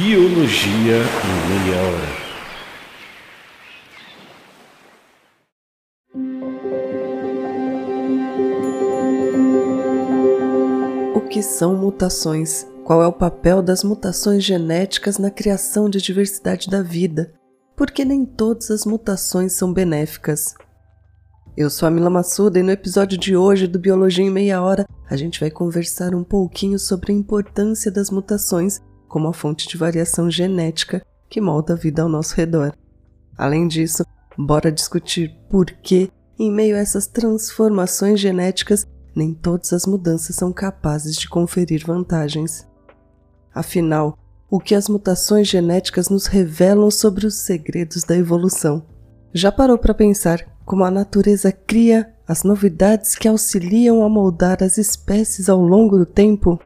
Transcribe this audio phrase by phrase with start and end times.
[0.00, 2.10] Biologia em Meia Hora.
[11.16, 12.64] O que são mutações?
[12.84, 17.34] Qual é o papel das mutações genéticas na criação de diversidade da vida?
[17.76, 20.54] Porque nem todas as mutações são benéficas.
[21.56, 24.86] Eu sou a Mila Massuda e no episódio de hoje do Biologia em Meia Hora
[25.10, 29.76] a gente vai conversar um pouquinho sobre a importância das mutações como a fonte de
[29.76, 32.72] variação genética que molda a vida ao nosso redor.
[33.36, 34.04] Além disso,
[34.36, 40.52] bora discutir por que, em meio a essas transformações genéticas, nem todas as mudanças são
[40.52, 42.66] capazes de conferir vantagens.
[43.52, 44.16] Afinal,
[44.50, 48.86] o que as mutações genéticas nos revelam sobre os segredos da evolução?
[49.32, 54.78] Já parou para pensar como a natureza cria as novidades que auxiliam a moldar as
[54.78, 56.60] espécies ao longo do tempo?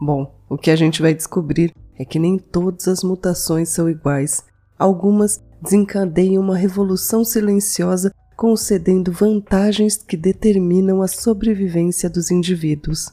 [0.00, 4.44] Bom, o que a gente vai descobrir é que nem todas as mutações são iguais.
[4.78, 13.10] Algumas desencadeiam uma revolução silenciosa, concedendo vantagens que determinam a sobrevivência dos indivíduos.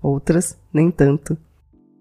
[0.00, 1.36] Outras, nem tanto.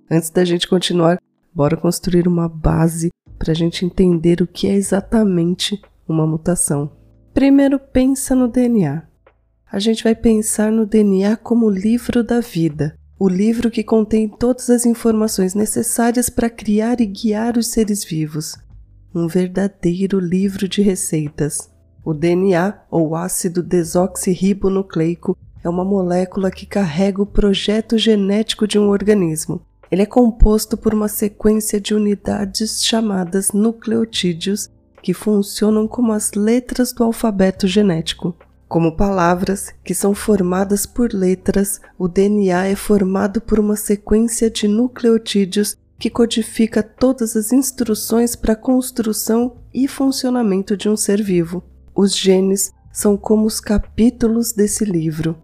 [0.10, 1.20] Antes da gente continuar,
[1.54, 6.92] bora construir uma base para a gente entender o que é exatamente uma mutação.
[7.34, 9.04] Primeiro, pensa no DNA.
[9.72, 14.68] A gente vai pensar no DNA como livro da vida, o livro que contém todas
[14.72, 18.58] as informações necessárias para criar e guiar os seres vivos.
[19.14, 21.70] Um verdadeiro livro de receitas.
[22.04, 28.90] O DNA, ou ácido desoxirribonucleico, é uma molécula que carrega o projeto genético de um
[28.90, 29.62] organismo.
[29.92, 34.68] Ele é composto por uma sequência de unidades chamadas nucleotídeos
[35.04, 38.36] que funcionam como as letras do alfabeto genético.
[38.72, 44.66] Como palavras que são formadas por letras, o DNA é formado por uma sequência de
[44.66, 51.62] nucleotídeos que codifica todas as instruções para a construção e funcionamento de um ser vivo.
[51.94, 55.36] Os genes são como os capítulos desse livro.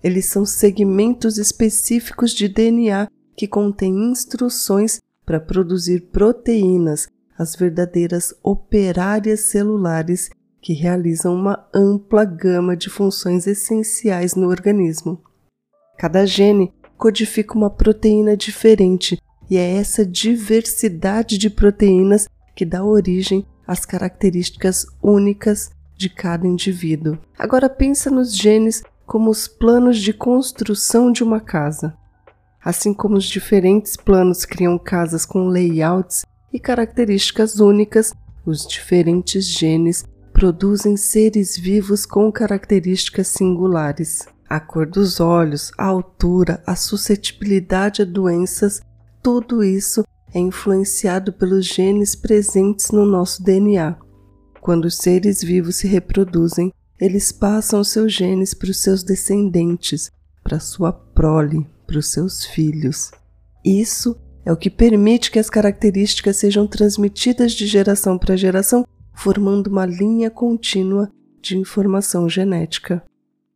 [0.00, 9.40] Eles são segmentos específicos de DNA que contêm instruções para produzir proteínas, as verdadeiras operárias
[9.40, 10.30] celulares
[10.66, 15.22] que realizam uma ampla gama de funções essenciais no organismo.
[15.96, 19.16] Cada gene codifica uma proteína diferente
[19.48, 27.16] e é essa diversidade de proteínas que dá origem às características únicas de cada indivíduo.
[27.38, 31.96] Agora pensa nos genes como os planos de construção de uma casa.
[32.60, 38.12] Assim como os diferentes planos criam casas com layouts e características únicas,
[38.44, 40.04] os diferentes genes
[40.36, 44.26] produzem seres vivos com características singulares.
[44.46, 48.82] A cor dos olhos, a altura, a suscetibilidade a doenças,
[49.22, 50.04] tudo isso
[50.34, 53.96] é influenciado pelos genes presentes no nosso DNA.
[54.60, 56.70] Quando os seres vivos se reproduzem,
[57.00, 60.10] eles passam seus genes para os seus descendentes,
[60.44, 63.10] para sua prole, para os seus filhos.
[63.64, 64.14] Isso
[64.44, 68.84] é o que permite que as características sejam transmitidas de geração para geração
[69.16, 71.10] formando uma linha contínua
[71.40, 73.02] de informação genética.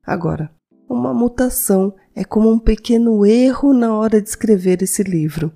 [0.04, 0.50] Agora,
[0.88, 5.52] uma mutação é como um pequeno erro na hora de escrever esse livro,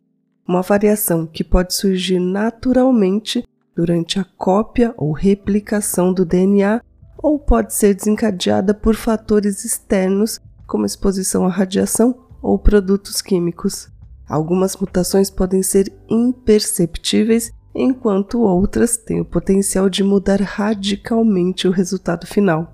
[0.47, 3.45] uma variação que pode surgir naturalmente
[3.75, 6.81] durante a cópia ou replicação do DNA
[7.17, 13.89] ou pode ser desencadeada por fatores externos, como exposição à radiação ou produtos químicos.
[14.29, 22.27] Algumas mutações podem ser imperceptíveis enquanto outras têm o potencial de mudar radicalmente o resultado
[22.27, 22.73] final.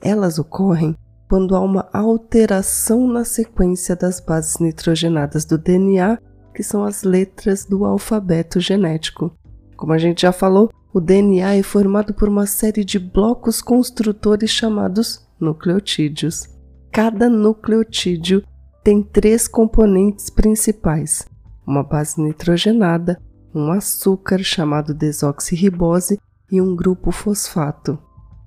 [0.00, 0.96] Elas ocorrem
[1.28, 6.18] quando há uma alteração na sequência das bases nitrogenadas do DNA,
[6.54, 9.34] que são as letras do alfabeto genético.
[9.76, 14.50] Como a gente já falou, o DNA é formado por uma série de blocos construtores
[14.50, 16.48] chamados nucleotídeos.
[16.92, 18.42] Cada nucleotídeo
[18.84, 21.26] tem três componentes principais:
[21.66, 23.18] uma base nitrogenada,
[23.54, 26.18] um açúcar chamado desoxirribose
[26.50, 27.98] e um grupo fosfato.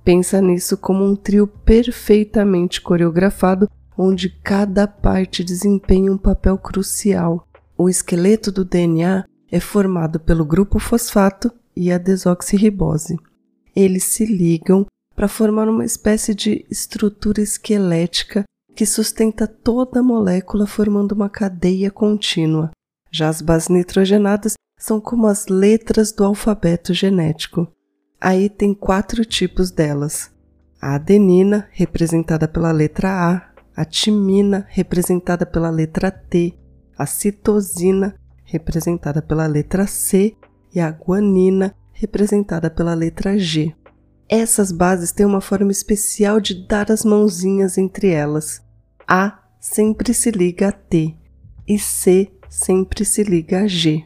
[0.04, 7.48] Pensa nisso como um trio perfeitamente coreografado onde cada parte desempenha um papel crucial.
[7.78, 13.18] O esqueleto do DNA é formado pelo grupo fosfato e a desoxirribose.
[13.76, 14.86] Eles se ligam
[15.16, 18.44] para formar uma espécie de estrutura esquelética
[18.76, 22.72] que sustenta toda a molécula formando uma cadeia contínua.
[23.10, 27.68] Já as bases nitrogenadas são como as letras do alfabeto genético.
[28.20, 30.32] Aí tem quatro tipos delas:
[30.82, 36.58] a adenina, representada pela letra A, a timina, representada pela letra T,
[36.98, 40.36] a citosina, representada pela letra C,
[40.74, 43.74] e a guanina, representada pela letra G.
[44.28, 48.62] Essas bases têm uma forma especial de dar as mãozinhas entre elas.
[49.08, 51.16] A sempre se liga a T
[51.68, 54.04] e C sempre se liga a G.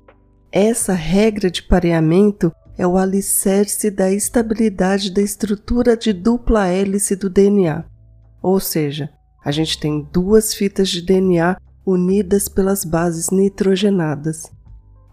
[0.51, 7.29] Essa regra de pareamento é o alicerce da estabilidade da estrutura de dupla hélice do
[7.29, 7.85] DNA.
[8.41, 9.11] Ou seja,
[9.45, 14.51] a gente tem duas fitas de DNA unidas pelas bases nitrogenadas.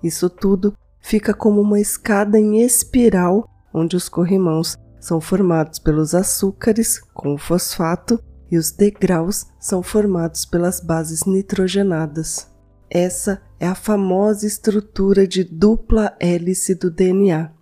[0.03, 6.99] Isso tudo fica como uma escada em espiral onde os corrimãos são formados pelos açúcares
[7.13, 8.19] com o fosfato
[8.51, 12.56] e os degraus são formados pelas bases nitrogenadas.
[12.91, 17.53] Essa é a famosa estrutura de dupla hélice do DNA.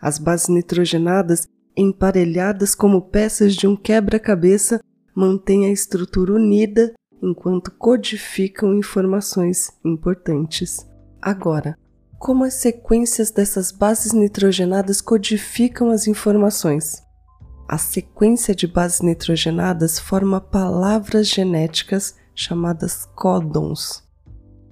[0.00, 4.80] As bases nitrogenadas, emparelhadas como peças de um quebra-cabeça,
[5.14, 6.92] mantêm a estrutura unida
[7.22, 10.86] enquanto codificam informações importantes.
[11.22, 11.78] Agora,
[12.18, 17.02] como as sequências dessas bases nitrogenadas codificam as informações?
[17.68, 24.03] A sequência de bases nitrogenadas forma palavras genéticas chamadas códons.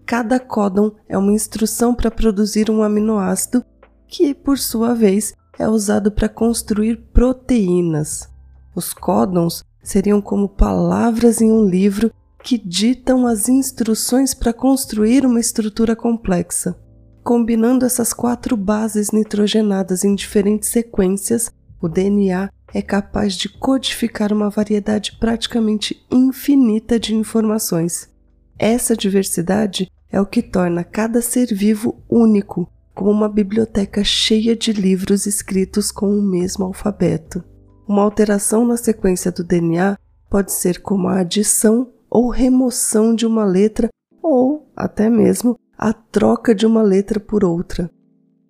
[0.06, 3.64] Cada códon é uma instrução para produzir um aminoácido
[4.06, 8.28] que, por sua vez, é usado para construir proteínas.
[8.74, 12.12] Os códons seriam como palavras em um livro
[12.42, 16.76] que ditam as instruções para construir uma estrutura complexa.
[17.22, 21.50] Combinando essas quatro bases nitrogenadas em diferentes sequências,
[21.80, 28.08] o DNA é capaz de codificar uma variedade praticamente infinita de informações.
[28.58, 34.72] Essa diversidade é o que torna cada ser vivo único, como uma biblioteca cheia de
[34.72, 37.42] livros escritos com o mesmo alfabeto.
[37.88, 39.98] Uma alteração na sequência do DNA
[40.30, 43.88] pode ser como a adição ou remoção de uma letra
[44.22, 47.90] ou até mesmo a troca de uma letra por outra.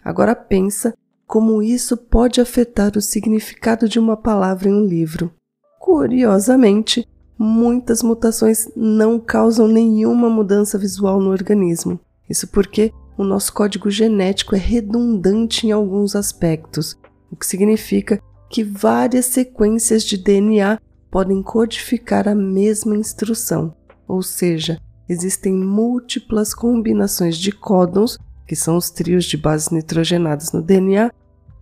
[0.05, 0.93] Agora pensa
[1.27, 5.33] como isso pode afetar o significado de uma palavra em um livro.
[5.81, 7.09] Curiosamente,
[7.43, 11.99] muitas mutações não causam nenhuma mudança visual no organismo.
[12.31, 16.97] Isso porque o nosso código genético é redundante em alguns aspectos,
[17.31, 20.79] o que significa que várias sequências de DNA
[21.11, 23.75] podem codificar a mesma instrução,
[24.06, 24.79] ou seja,
[25.09, 31.11] existem múltiplas combinações de códons, que são os trios de bases nitrogenadas no DNA,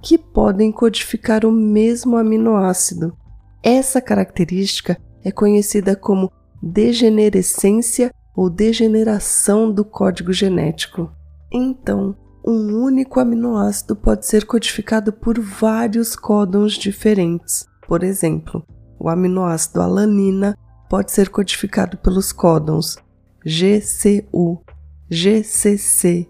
[0.02, 3.16] que podem codificar o mesmo aminoácido.
[3.62, 6.30] Essa característica é conhecida como
[6.62, 11.10] degenerescência ou degeneração do código genético.
[11.52, 17.66] Então, um único aminoácido pode ser codificado por vários códons diferentes.
[17.86, 18.64] Por exemplo,
[18.98, 20.56] o aminoácido alanina
[20.88, 22.96] pode ser codificado pelos códons
[23.44, 24.62] GCU,
[25.08, 26.28] GCC,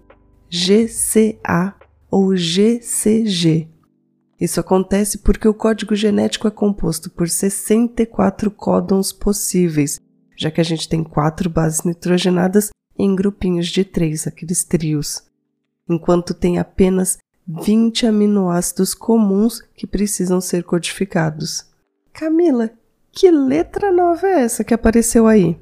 [0.48, 1.74] GCA
[2.10, 3.68] ou GCG.
[4.40, 10.00] Isso acontece porque o código genético é composto por 64 códons possíveis,
[10.34, 15.22] já que a gente tem quatro bases nitrogenadas em grupinhos de três, aqueles trios,
[15.88, 21.66] enquanto tem apenas 20 aminoácidos comuns que precisam ser codificados.
[22.12, 22.70] Camila,
[23.12, 25.58] que letra nova é essa que apareceu aí?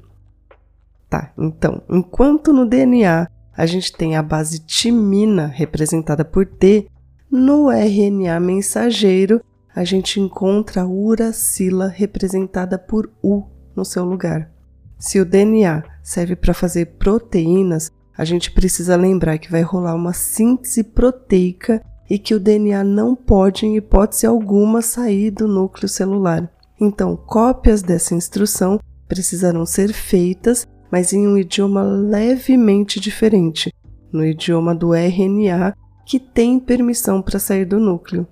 [1.09, 3.27] Tá, então, enquanto no DNA
[3.57, 6.89] a gente tem a base timina representada por T,
[7.31, 9.41] no RNA mensageiro,
[9.75, 13.43] a gente encontra a uracila representada por U
[13.75, 14.51] no seu lugar.
[14.97, 20.11] Se o DNA serve para fazer proteínas, a gente precisa lembrar que vai rolar uma
[20.11, 26.51] síntese proteica e que o DNA não pode, em hipótese alguma, sair do núcleo celular.
[26.81, 33.71] Então, cópias dessa instrução precisarão ser feitas, mas em um idioma levemente diferente,
[34.11, 35.75] no idioma do RNA
[36.09, 38.25] que tem permissão para sair do núcleo.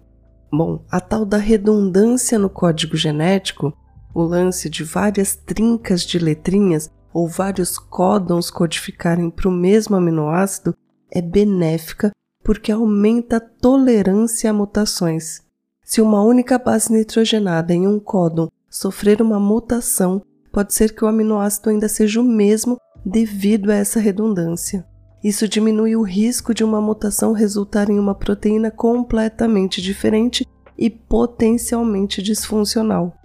[0.51, 3.71] Bom, a tal da redundância no código genético,
[4.15, 10.75] o lance de várias trincas de letrinhas ou vários códons codificarem para o mesmo aminoácido,
[11.11, 12.11] é benéfica
[12.43, 15.43] porque aumenta a tolerância a mutações.
[15.83, 21.07] Se uma única base nitrogenada em um códon sofrer uma mutação, pode ser que o
[21.07, 24.83] aminoácido ainda seja o mesmo devido a essa redundância.
[25.23, 30.47] Isso diminui o risco de uma mutação resultar em uma proteína completamente diferente
[30.77, 33.15] e potencialmente disfuncional.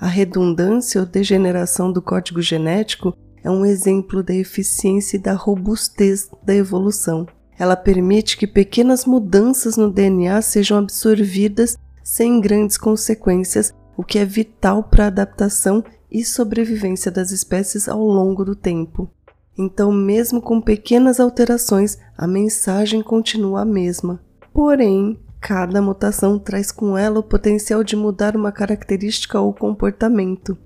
[0.00, 6.30] A redundância ou degeneração do código genético é um exemplo da eficiência e da robustez
[6.42, 7.26] da evolução.
[7.58, 14.24] Ela permite que pequenas mudanças no DNA sejam absorvidas sem grandes consequências, o que é
[14.24, 19.10] vital para a adaptação e sobrevivência das espécies ao longo do tempo.
[19.58, 24.20] Então, mesmo com pequenas alterações, a mensagem continua a mesma.
[24.52, 30.56] Porém, cada mutação traz com ela o potencial de mudar uma característica ou comportamento.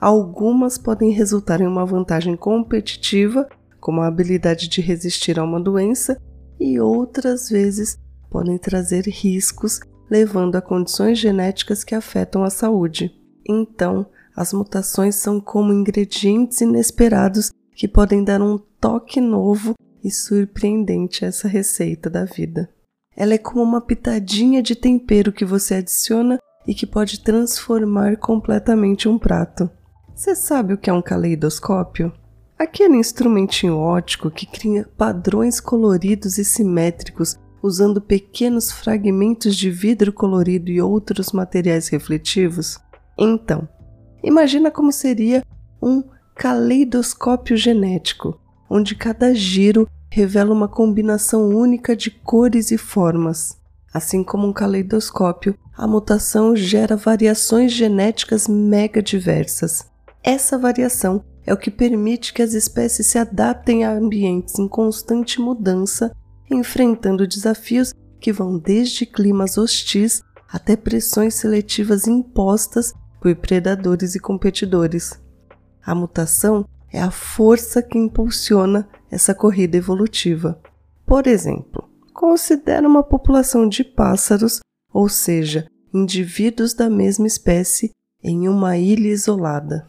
[0.00, 6.20] Algumas podem resultar em uma vantagem competitiva, como a habilidade de resistir a uma doença,
[6.58, 7.98] e outras vezes
[8.30, 13.12] podem trazer riscos, levando a condições genéticas que afetam a saúde.
[13.46, 14.06] Então,
[14.36, 19.72] as mutações são como ingredientes inesperados que podem dar um toque novo
[20.04, 22.68] e surpreendente a essa receita da vida.
[23.16, 29.08] Ela é como uma pitadinha de tempero que você adiciona e que pode transformar completamente
[29.08, 29.70] um prato.
[30.14, 32.12] Você sabe o que é um caleidoscópio?
[32.58, 40.70] Aquele instrumentinho óptico que cria padrões coloridos e simétricos usando pequenos fragmentos de vidro colorido
[40.70, 42.78] e outros materiais refletivos?
[43.18, 43.66] Então,
[44.22, 45.42] imagina como seria
[45.82, 46.02] um
[46.40, 53.58] caleidoscópio genético, onde cada giro revela uma combinação única de cores e formas.
[53.92, 59.84] Assim como um caleidoscópio, a mutação gera variações genéticas mega diversas.
[60.22, 65.38] Essa variação é o que permite que as espécies se adaptem a ambientes em constante
[65.38, 66.10] mudança,
[66.50, 75.20] enfrentando desafios que vão desde climas hostis até pressões seletivas impostas por predadores e competidores.
[75.84, 80.60] A mutação é a força que impulsiona essa corrida evolutiva.
[81.06, 84.60] Por exemplo, considera uma população de pássaros,
[84.92, 89.88] ou seja, indivíduos da mesma espécie, em uma ilha isolada.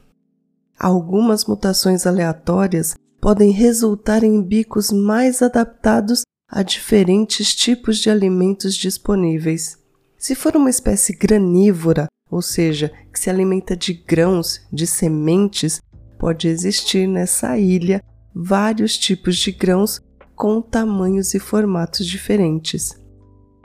[0.79, 9.77] Algumas mutações aleatórias podem resultar em bicos mais adaptados a diferentes tipos de alimentos disponíveis.
[10.17, 15.79] Se for uma espécie granívora, ou seja, se alimenta de grãos, de sementes,
[16.17, 20.01] pode existir nessa ilha vários tipos de grãos
[20.35, 22.99] com tamanhos e formatos diferentes.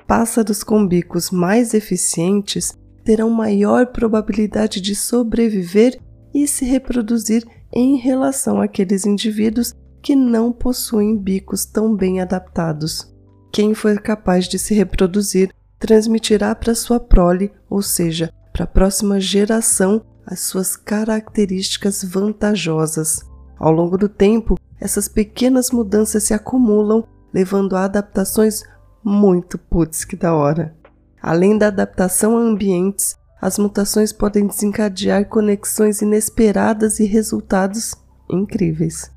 [0.06, 5.98] Pássaros com bicos mais eficientes terão maior probabilidade de sobreviver
[6.34, 9.72] e se reproduzir em relação àqueles indivíduos
[10.02, 13.10] que não possuem bicos tão bem adaptados.
[13.50, 19.20] Quem for capaz de se reproduzir transmitirá para sua prole, ou seja, para a próxima
[19.20, 23.20] geração, as suas características vantajosas.
[23.58, 28.62] Ao longo do tempo, essas pequenas mudanças se acumulam, levando a adaptações
[29.04, 30.74] muito putz que da hora.
[31.20, 37.94] Além da adaptação a ambientes, as mutações podem desencadear conexões inesperadas e resultados
[38.30, 39.10] incríveis.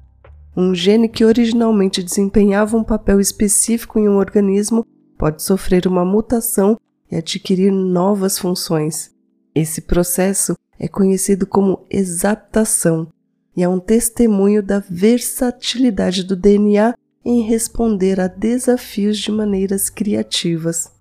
[0.54, 4.86] Um gene que originalmente desempenhava um papel específico em um organismo
[5.18, 6.78] pode sofrer uma mutação
[7.10, 9.18] e adquirir novas funções.
[9.54, 13.12] Esse processo é conhecido como exaptação
[13.56, 20.92] e é um testemunho da versatilidade do DNA em responder a desafios de maneiras criativas.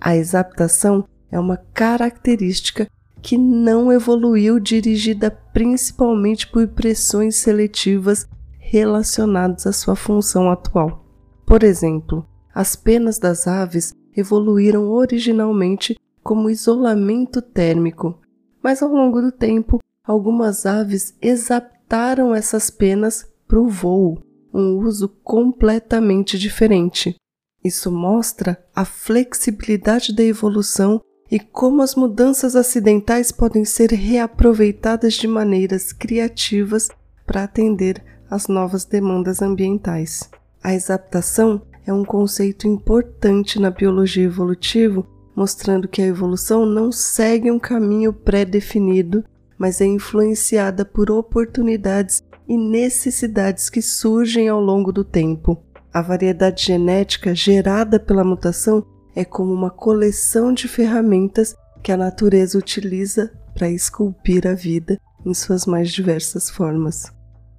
[0.00, 2.86] A exaptação é uma característica
[3.22, 8.28] que não evoluiu dirigida principalmente por pressões seletivas
[8.58, 11.06] relacionadas à sua função atual.
[11.46, 18.20] Por exemplo, as penas das aves evoluíram originalmente como isolamento térmico,
[18.62, 25.08] mas ao longo do tempo, algumas aves exaptaram essas penas para o voo, um uso
[25.22, 27.16] completamente diferente.
[27.64, 31.00] Isso mostra a flexibilidade da evolução
[31.30, 36.88] e como as mudanças acidentais podem ser reaproveitadas de maneiras criativas
[37.26, 40.28] para atender às novas demandas ambientais.
[40.62, 45.06] A exaptação é um conceito importante na biologia evolutiva,
[45.42, 49.24] mostrando que a evolução não segue um caminho pré-definido,
[49.58, 55.60] mas é influenciada por oportunidades e necessidades que surgem ao longo do tempo.
[55.92, 62.56] A variedade genética gerada pela mutação é como uma coleção de ferramentas que a natureza
[62.56, 64.96] utiliza para esculpir a vida
[65.26, 67.12] em suas mais diversas formas.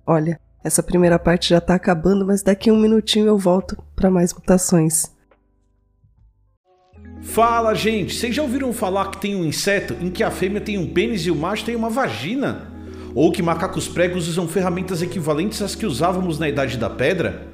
[0.08, 4.10] Olha, essa primeira parte já está acabando, mas daqui a um minutinho eu volto para
[4.10, 5.13] mais mutações.
[7.24, 8.14] Fala, gente!
[8.14, 11.26] Vocês já ouviram falar que tem um inseto em que a fêmea tem um pênis
[11.26, 12.68] e o macho tem uma vagina?
[13.16, 17.48] Ou que macacos pregos usam ferramentas equivalentes às que usávamos na Idade da Pedra?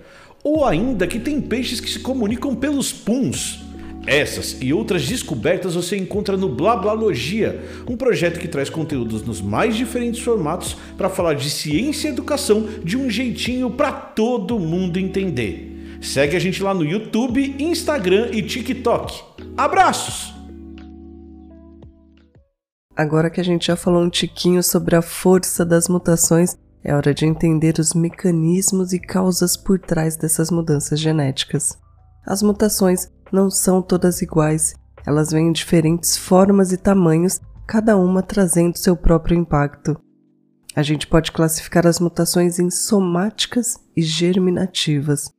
[0.44, 3.64] Ou ainda que tem peixes que se comunicam pelos puns?
[4.06, 9.76] Essas e outras descobertas você encontra no Blablalogia, um projeto que traz conteúdos nos mais
[9.76, 15.98] diferentes formatos para falar de ciência e educação de um jeitinho para todo mundo entender.
[16.02, 19.39] Segue a gente lá no YouTube, Instagram e TikTok.
[19.58, 20.34] Abraços!
[22.96, 27.14] Agora que a gente já falou um tiquinho sobre a força das mutações, é hora
[27.14, 31.78] de entender os mecanismos e causas por trás dessas mudanças genéticas.
[32.26, 34.74] As mutações não são todas iguais,
[35.06, 40.00] elas vêm em diferentes formas e tamanhos, cada uma trazendo seu próprio impacto.
[40.76, 45.32] A gente pode classificar as mutações em somáticas e germinativas.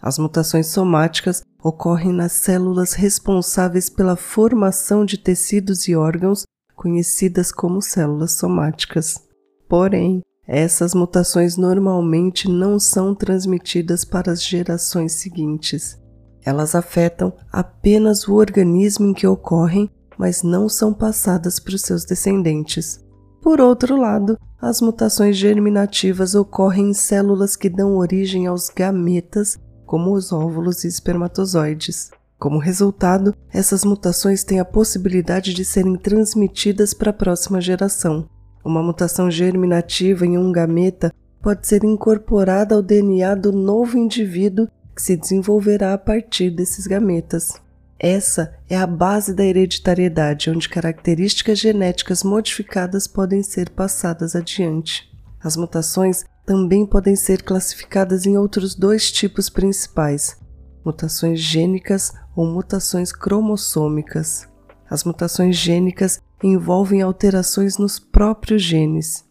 [0.00, 7.82] As mutações somáticas ocorrem nas células responsáveis pela formação de tecidos e órgãos, conhecidas como
[7.82, 9.20] células somáticas.
[9.68, 15.98] Porém, essas mutações normalmente não são transmitidas para as gerações seguintes.
[16.42, 22.04] Elas afetam apenas o organismo em que ocorrem, mas não são passadas para os seus
[22.04, 23.04] descendentes.
[23.42, 30.12] Por outro lado, as mutações germinativas ocorrem em células que dão origem aos gametas, como
[30.12, 32.10] os óvulos e espermatozoides.
[32.38, 38.28] Como resultado, essas mutações têm a possibilidade de serem transmitidas para a próxima geração.
[38.62, 45.00] Uma mutação germinativa em um gameta pode ser incorporada ao DNA do novo indivíduo que
[45.00, 47.54] se desenvolverá a partir desses gametas.
[47.98, 55.10] Essa é a base da hereditariedade, onde características genéticas modificadas podem ser passadas adiante.
[55.42, 60.38] As mutações também podem ser classificadas em outros dois tipos principais:
[60.82, 64.48] mutações gênicas ou mutações cromossômicas.
[64.88, 69.26] As mutações gênicas envolvem alterações nos próprios genes.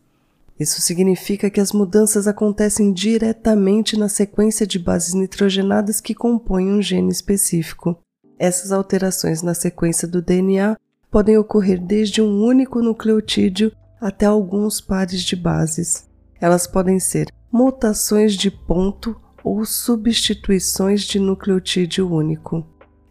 [0.59, 6.83] Isso significa que as mudanças acontecem diretamente na sequência de bases nitrogenadas que compõem um
[6.83, 7.97] gene específico.
[8.37, 10.77] Essas alterações na sequência do DNA
[11.09, 16.05] podem ocorrer desde um único nucleotídeo até alguns pares de bases.
[16.39, 22.65] Elas podem ser mutações de ponto ou substituições de nucleotídeo único.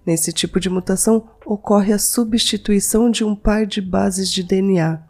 [0.05, 5.03] Nesse tipo de mutação, ocorre a substituição de um par de bases de DNA.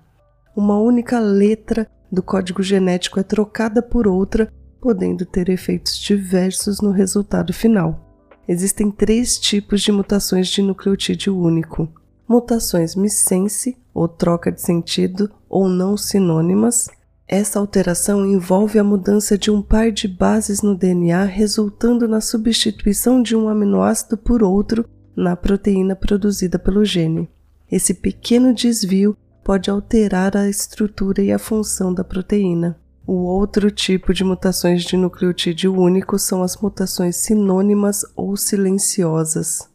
[0.57, 6.93] Uma única letra do código genético é trocada por outra, podendo ter efeitos diversos no
[6.93, 8.07] resultado final.
[8.49, 11.89] Existem três tipos de mutações de nucleotídeo único:
[12.27, 16.89] mutações missense, ou troca de sentido, ou não sinônimas,
[17.29, 23.21] essa alteração envolve a mudança de um par de bases no DNA, resultando na substituição
[23.21, 27.29] de um aminoácido por outro na proteína produzida pelo gene.
[27.71, 32.79] Esse pequeno desvio pode alterar a estrutura e a função da proteína.
[33.05, 39.69] O outro tipo de mutações de nucleotídeo único são as mutações sinônimas ou silenciosas.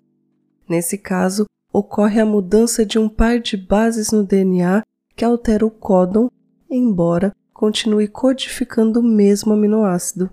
[0.69, 4.83] Nesse caso, ocorre a mudança de um par de bases no DNA
[5.15, 6.29] que altera o códon,
[6.69, 10.31] embora continue codificando o mesmo aminoácido.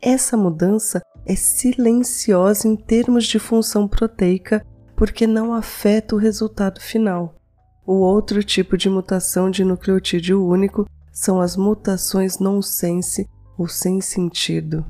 [0.00, 4.64] Essa mudança é silenciosa em termos de função proteica
[4.96, 7.34] porque não afeta o resultado final.
[7.86, 14.86] O outro tipo de mutação de nucleotídeo único são as mutações nonsense ou sem sentido.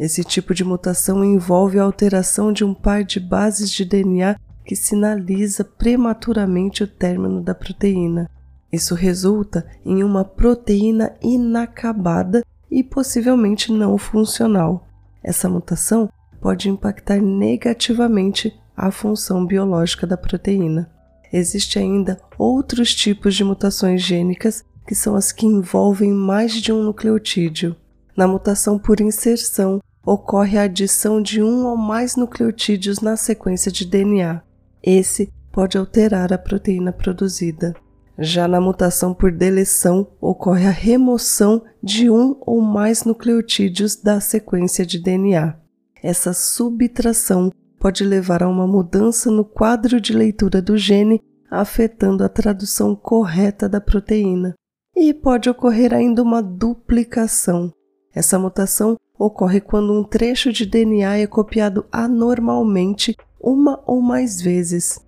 [0.00, 4.74] Esse tipo de mutação envolve a alteração de um par de bases de DNA que
[4.74, 8.30] sinaliza prematuramente o término da proteína.
[8.76, 14.86] Isso resulta em uma proteína inacabada e possivelmente não funcional.
[15.24, 16.10] Essa mutação
[16.42, 20.90] pode impactar negativamente a função biológica da proteína.
[21.32, 26.82] Existem ainda outros tipos de mutações gênicas que são as que envolvem mais de um
[26.82, 27.74] nucleotídeo.
[28.14, 33.86] Na mutação por inserção, ocorre a adição de um ou mais nucleotídeos na sequência de
[33.86, 34.42] DNA.
[34.82, 37.74] Esse pode alterar a proteína produzida.
[38.18, 44.86] Já na mutação por deleção, ocorre a remoção de um ou mais nucleotídeos da sequência
[44.86, 45.54] de DNA.
[46.02, 52.28] Essa subtração pode levar a uma mudança no quadro de leitura do gene, afetando a
[52.28, 54.54] tradução correta da proteína.
[54.96, 57.70] E pode ocorrer ainda uma duplicação.
[58.14, 64.98] Essa mutação ocorre quando um trecho de DNA é copiado anormalmente uma ou mais vezes.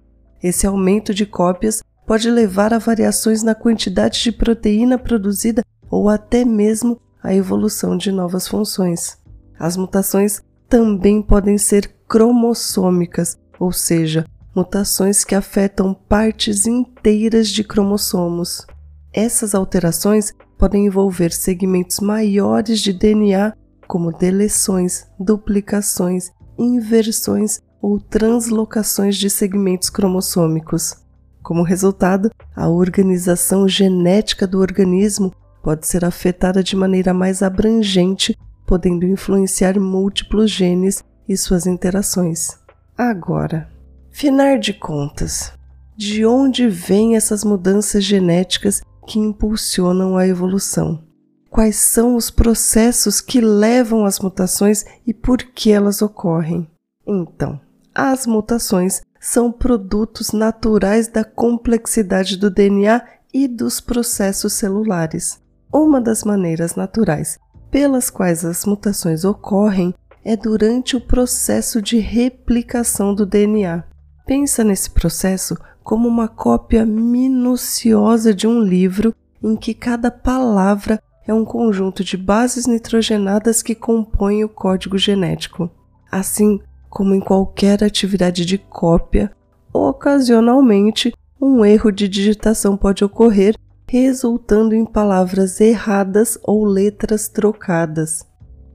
[0.43, 6.43] Esse aumento de cópias pode levar a variações na quantidade de proteína produzida ou até
[6.43, 9.19] mesmo a evolução de novas funções.
[9.61, 14.25] As mutações também podem ser cromossômicas, ou seja,
[14.57, 18.67] mutações que afetam partes inteiras de cromossomos.
[19.13, 23.53] Essas alterações podem envolver segmentos maiores de DNA,
[23.87, 31.07] como deleções, duplicações, inversões ou translocações de segmentos cromossômicos.
[31.49, 35.33] Como resultado, a organização genética do organismo
[35.63, 42.59] pode ser afetada de maneira mais abrangente, podendo influenciar múltiplos genes e suas interações.
[42.99, 43.67] Agora,
[44.11, 45.55] final de contas,
[45.97, 51.03] de onde vêm essas mudanças genéticas que impulsionam a evolução?
[51.51, 56.69] quais são os processos que levam às mutações e por que elas ocorrem.
[57.07, 57.59] Então,
[57.95, 63.03] as mutações são produtos naturais da complexidade do DNA
[63.33, 65.41] e dos processos celulares.
[65.73, 67.39] Uma das maneiras naturais
[67.71, 73.85] pelas quais as mutações ocorrem é durante o processo de replicação do DNA.
[74.27, 81.33] Pensa nesse processo como uma cópia minuciosa de um livro em que cada palavra é
[81.33, 85.71] um conjunto de bases nitrogenadas que compõem o código genético.
[86.11, 86.61] Assim
[86.99, 89.31] como em qualquer atividade de cópia,
[89.73, 93.55] ocasionalmente um erro de digitação pode ocorrer,
[93.89, 98.27] resultando em palavras erradas ou letras trocadas.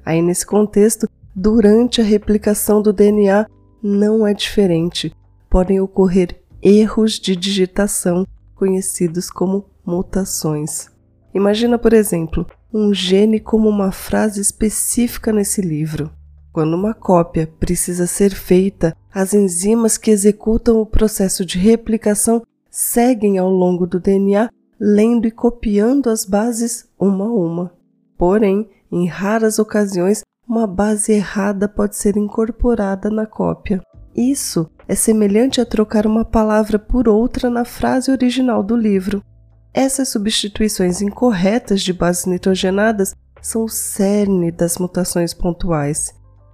[0.06, 1.06] Aí, nesse contexto,
[1.36, 3.46] durante a replicação do DNA,
[3.84, 5.14] não é diferente.
[5.50, 10.90] Podem ocorrer erros de digitação, conhecidos como mutações.
[11.36, 16.10] Imagina, por exemplo, um gene como uma frase específica nesse livro.
[16.54, 23.40] Quando uma cópia precisa ser feita, as enzimas que executam o processo de replicação seguem
[23.40, 27.74] ao longo do DNA, lendo e copiando as bases uma a uma.
[28.16, 33.82] Porém, em raras ocasiões, uma base errada pode ser incorporada na cópia.
[34.16, 39.24] Isso é semelhante a trocar uma palavra por outra na frase original do livro.
[39.74, 46.14] Essas substituições incorretas de bases nitrogenadas são o cerne das mutações pontuais.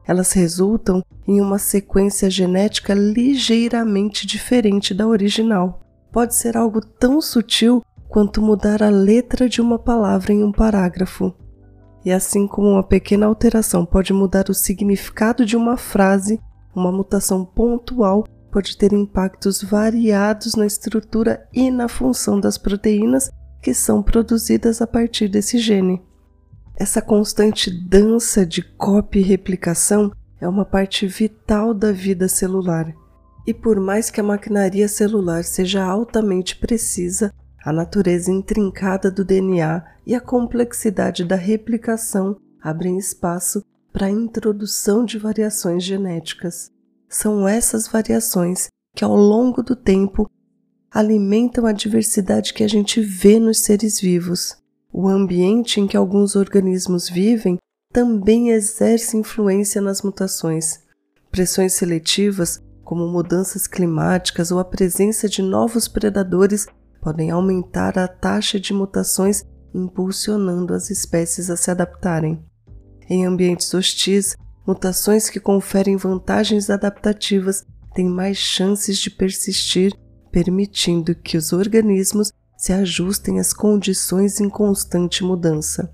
[0.09, 5.81] Elas resultam em uma sequência genética ligeiramente diferente da original.
[6.11, 11.31] Pode ser algo tão sutil quanto mudar a letra de uma palavra em um parágrafo.
[12.03, 16.41] E assim como uma pequena alteração pode mudar o significado de uma frase,
[16.75, 23.29] uma mutação pontual pode ter impactos variados na estrutura e na função das proteínas
[23.61, 26.01] que são produzidas a partir desse gene.
[26.79, 32.95] Essa constante dança de cópia e replicação é uma parte vital da vida celular.
[33.45, 37.33] E por mais que a maquinaria celular seja altamente precisa,
[37.65, 43.61] a natureza intrincada do DNA e a complexidade da replicação abrem espaço
[43.91, 46.71] para a introdução de variações genéticas.
[47.09, 50.31] São essas variações que, ao longo do tempo,
[50.89, 54.58] alimentam a diversidade que a gente vê nos seres vivos.
[54.91, 57.57] O ambiente em que alguns organismos vivem
[57.93, 60.81] também exerce influência nas mutações.
[61.31, 66.67] Pressões seletivas, como mudanças climáticas ou a presença de novos predadores,
[67.01, 72.43] podem aumentar a taxa de mutações, impulsionando as espécies a se adaptarem.
[73.07, 79.93] Em ambientes hostis, mutações que conferem vantagens adaptativas têm mais chances de persistir,
[80.31, 85.89] permitindo que os organismos se ajustem às condições em constante mudança.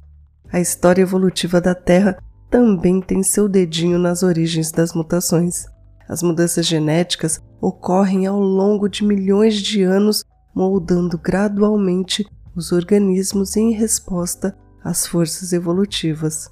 [0.52, 2.18] A história evolutiva da Terra
[2.50, 5.66] também tem seu dedinho nas origens das mutações.
[6.10, 10.24] As mudanças genéticas ocorrem ao longo de milhões de anos,
[10.56, 12.26] moldando gradualmente
[12.56, 16.50] os organismos em resposta às forças evolutivas.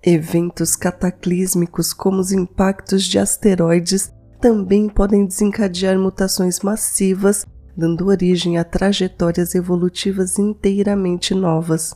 [0.00, 7.44] Eventos cataclísmicos, como os impactos de asteroides, também podem desencadear mutações massivas,
[7.76, 11.94] dando origem a trajetórias evolutivas inteiramente novas.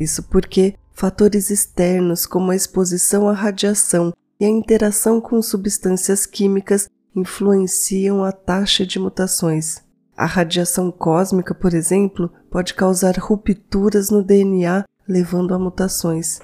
[0.00, 6.88] Isso porque fatores externos, como a exposição à radiação e a interação com substâncias químicas,
[7.14, 9.82] influenciam a taxa de mutações.
[10.16, 16.40] A radiação cósmica, por exemplo, pode causar rupturas no DNA, levando a mutações.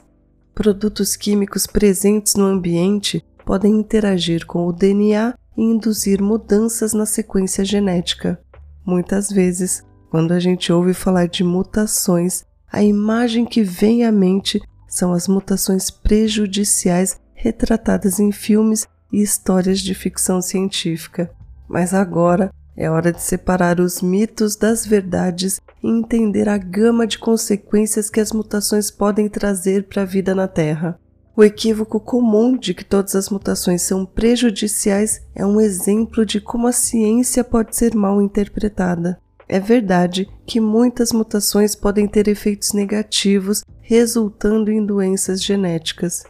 [0.55, 7.65] Produtos químicos presentes no ambiente podem interagir com o DNA e induzir mudanças na sequência
[7.65, 8.41] genética.
[8.87, 14.61] Muitas vezes, quando a gente ouve falar de mutações, a imagem que vem à mente
[14.87, 21.31] são as mutações prejudiciais retratadas em filmes e histórias de ficção científica.
[21.69, 27.19] Mas agora é hora de separar os mitos das verdades e entender a gama de
[27.19, 30.99] consequências que as mutações podem trazer para a vida na Terra.
[31.37, 36.69] O equívoco comum de que todas as mutações são prejudiciais é um exemplo de como
[36.69, 39.19] a ciência pode ser mal interpretada.
[39.49, 46.23] É verdade que muitas mutações podem ter efeitos negativos, resultando em doenças genéticas.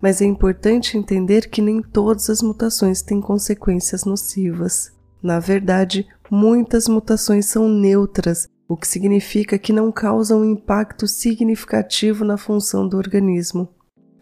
[0.00, 4.90] Mas é importante entender que nem todas as mutações têm consequências nocivas.
[5.22, 12.38] Na verdade, muitas mutações são neutras, o que significa que não causam impacto significativo na
[12.38, 13.68] função do organismo.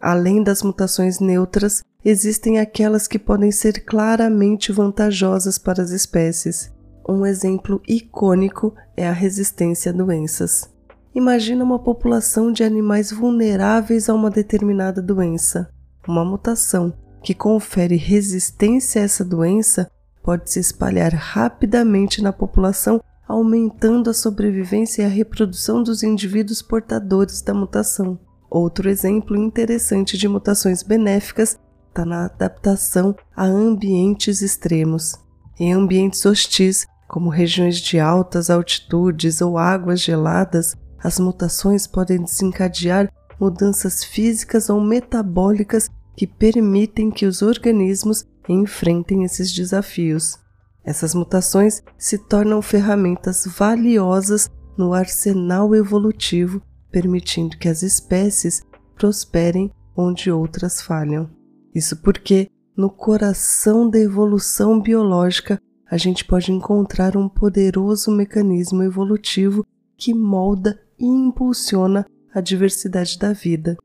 [0.07, 6.71] Além das mutações neutras, existem aquelas que podem ser claramente vantajosas para as espécies.
[7.09, 10.73] Um exemplo icônico é a resistência a doenças.
[11.13, 15.69] Imagina uma população de animais vulneráveis a uma determinada doença.
[16.07, 19.91] Uma mutação que confere resistência a essa doença
[20.23, 27.41] pode se espalhar rapidamente na população, aumentando a sobrevivência e a reprodução dos indivíduos portadores
[27.41, 28.17] da mutação.
[28.49, 35.15] Outro exemplo interessante de mutações benéficas está na adaptação a ambientes extremos.
[35.59, 43.11] Em ambientes hostis, como regiões de altas altitudes ou águas geladas, as mutações podem desencadear
[43.39, 50.37] mudanças físicas ou metabólicas que permitem que os organismos enfrentem esses desafios.
[50.83, 58.63] Essas mutações se tornam ferramentas valiosas no arsenal evolutivo, permitindo que as espécies
[58.95, 61.29] prosperem onde outras falham.
[61.73, 69.65] Isso porque, no coração da evolução biológica, a gente pode encontrar um poderoso mecanismo evolutivo
[69.95, 73.77] que molda e impulsiona a diversidade da vida,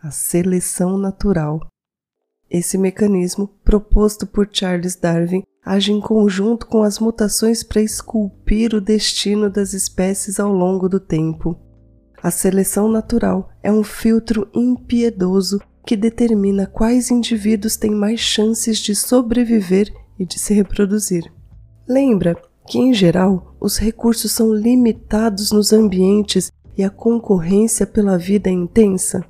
[0.00, 1.66] a seleção natural.
[2.50, 8.80] Esse mecanismo, proposto por Charles Darwin, age em conjunto com as mutações para esculpir o
[8.80, 11.58] destino das espécies ao longo do tempo.
[12.22, 18.94] A seleção natural é um filtro impiedoso que determina quais indivíduos têm mais chances de
[18.94, 21.32] sobreviver e de se reproduzir.
[21.88, 28.50] Lembra que, em geral, os recursos são limitados nos ambientes e a concorrência pela vida
[28.50, 29.24] é intensa?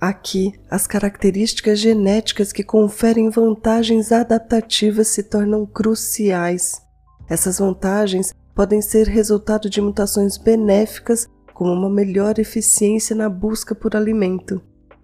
[0.00, 6.82] Aqui, as características genéticas que conferem vantagens adaptativas se tornam cruciais.
[7.28, 13.94] Essas vantagens podem ser resultado de mutações benéficas, como uma melhor eficiência na busca por
[13.94, 14.60] alimento.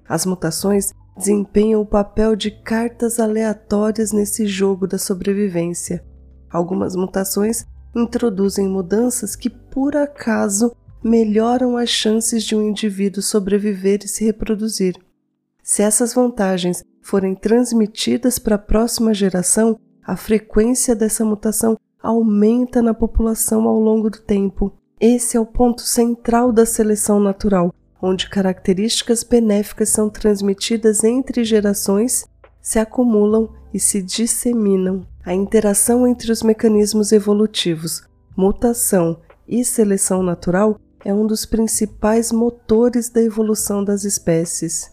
[0.07, 6.05] As mutações desempenham o papel de cartas aleatórias nesse jogo da sobrevivência.
[6.51, 14.09] Algumas mutações introduzem mudanças que, por acaso, melhoram as chances de um indivíduo sobreviver e
[14.09, 14.97] se reproduzir.
[15.63, 22.93] Se essas vantagens forem transmitidas para a próxima geração, a frequência dessa mutação aumenta na
[22.93, 24.73] população ao longo do tempo.
[25.01, 32.27] Esse é o ponto central da seleção natural, onde características benéficas são transmitidas entre gerações,
[32.61, 35.07] se acumulam e se disseminam.
[35.25, 38.03] A interação entre os mecanismos evolutivos,
[38.37, 44.91] mutação e seleção natural é um dos principais motores da evolução das espécies.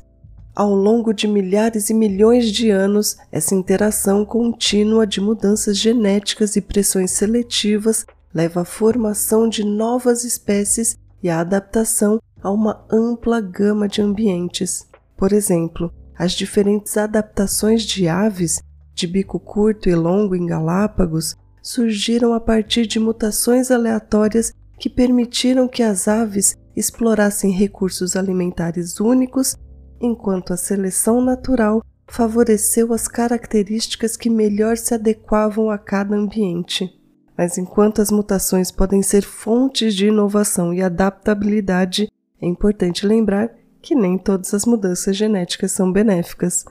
[0.56, 6.62] Ao longo de milhares e milhões de anos, essa interação contínua de mudanças genéticas e
[6.62, 13.88] pressões seletivas leva à formação de novas espécies e à adaptação a uma ampla gama
[13.88, 14.88] de ambientes.
[15.16, 18.62] Por exemplo, as diferentes adaptações de aves
[18.94, 25.68] de bico curto e longo em Galápagos surgiram a partir de mutações aleatórias que permitiram
[25.68, 29.56] que as aves explorassem recursos alimentares únicos,
[30.02, 36.97] enquanto a seleção natural favoreceu as características que melhor se adequavam a cada ambiente.
[37.38, 43.94] Mas enquanto as mutações podem ser fontes de inovação e adaptabilidade, é importante lembrar que
[43.94, 46.66] nem todas as mudanças genéticas são benéficas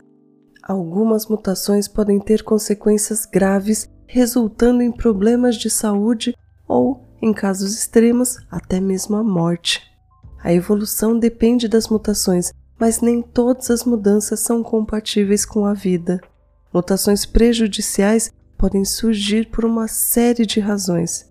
[0.67, 8.39] algumas mutações podem ter consequências graves, resultando em problemas de saúde ou, em casos extremos,
[8.51, 9.81] até mesmo a morte.
[10.43, 16.21] A evolução depende das mutações, mas nem todas as mudanças são compatíveis com a vida.
[16.73, 21.31] Mutações prejudiciais podem surgir por uma série de razões.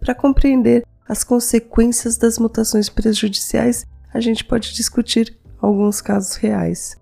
[0.00, 6.96] Para compreender as consequências das mutações prejudiciais, a gente pode discutir alguns casos reais.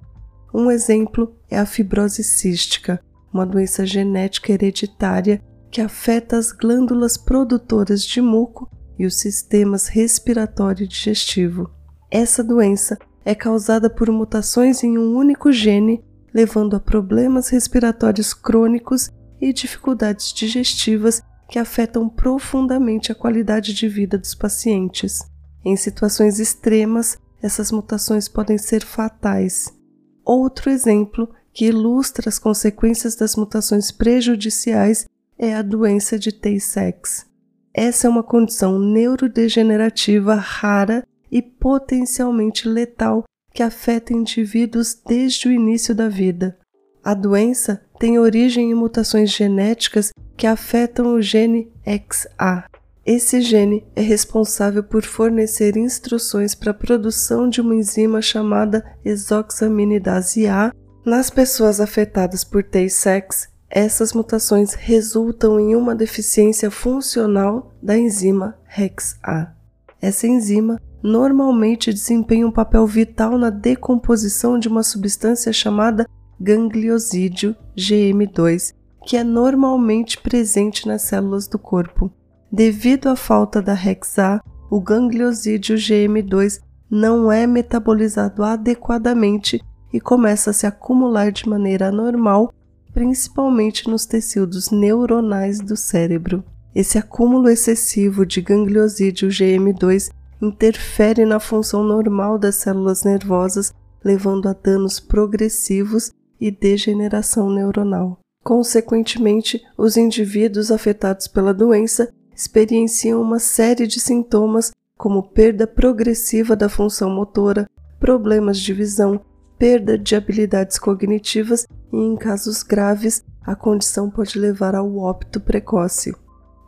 [0.55, 3.01] Um exemplo é a fibrose cística,
[3.33, 10.85] uma doença genética hereditária que afeta as glândulas produtoras de muco e os sistemas respiratório
[10.85, 11.71] e digestivo.
[12.11, 19.11] Essa doença é causada por mutações em um único gene, levando a problemas respiratórios crônicos
[19.43, 25.19] e dificuldades digestivas que afetam profundamente a qualidade de vida dos pacientes.
[25.65, 29.77] Em situações extremas, essas mutações podem ser fatais.
[30.25, 37.27] Outro exemplo que ilustra as consequências das mutações prejudiciais é a doença de Tay-Sachs.
[37.75, 45.95] Essa é uma condição neurodegenerativa rara e potencialmente letal que afeta indivíduos desde o início
[45.95, 46.57] da vida.
[47.03, 52.65] A doença tem origem em mutações genéticas que afetam o gene XA,
[53.07, 60.49] esse gene é responsável por fornecer instruções para a produção de uma enzima chamada exoxaminidase
[60.49, 60.73] A.
[61.07, 69.53] Nas pessoas afetadas por Tay-Sachs, essas mutações resultam em uma deficiência funcional da enzima REX-A.
[70.01, 76.05] Essa enzima normalmente desempenham um papel vital na decomposição de uma substância chamada
[76.43, 78.75] gangliosídeo GM2,
[79.07, 82.13] que é normalmente presente nas células do corpo.
[82.51, 90.53] Devido à falta da REX-A, o gangliosídeo GM2 não é metabolizado adequadamente e começa a
[90.53, 92.53] se acumular de maneira anormal,
[92.93, 96.43] principalmente nos tecidos neuronais do cérebro.
[96.75, 103.73] Esse acúmulo excessivo de gangliosídeo GM2 interfere na função normal das células nervosas,
[104.05, 106.11] levando a danos progressivos
[106.43, 108.19] e degeneração neuronal.
[108.43, 116.69] Consequentemente, os indivíduos afetados pela doença experienciam uma série de sintomas como perda progressiva da
[116.69, 119.21] função motora, problemas de visão,
[119.57, 126.13] perda de habilidades cognitivas e, em casos graves, a condição pode levar ao óbito precoce.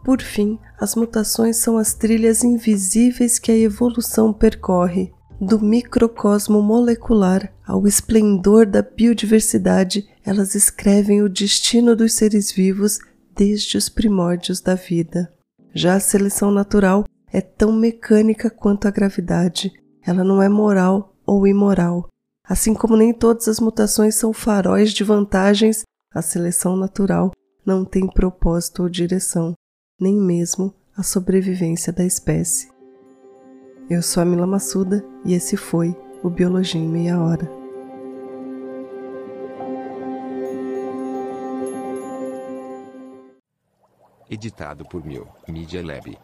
[0.05, 5.13] Por fim, as mutações são as trilhas invisíveis que a evolução percorre.
[5.41, 12.99] Do microcosmo molecular ao esplendor da biodiversidade, elas escrevem o destino dos seres vivos
[13.35, 15.33] desde os primórdios da vida.
[15.75, 19.73] Já a seleção natural é tão mecânica quanto a gravidade.
[20.07, 22.09] Ela não é moral ou imoral.
[22.47, 25.83] Assim como nem todas as mutações são faróis de vantagens,
[26.15, 27.33] a seleção natural
[27.67, 29.55] não tem propósito ou direção
[30.01, 32.74] nem mesmo a sobrevivência da espécie.
[33.89, 37.47] Eu sou a Mila Massuda e esse foi o Biologia em Meia Hora.
[44.31, 46.19] Editado por Mil Media Lab.